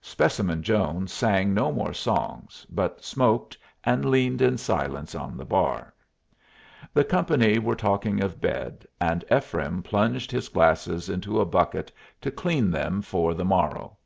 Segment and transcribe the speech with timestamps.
[0.00, 5.92] Specimen Jones sang no more songs, but smoked, and leaned in silence on the bar.
[6.94, 11.90] The company were talking of bed, and Ephraim plunged his glasses into a bucket
[12.20, 13.96] to clean them for the morrow.